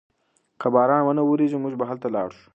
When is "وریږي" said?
1.25-1.57